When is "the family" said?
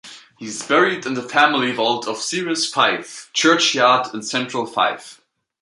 1.13-1.71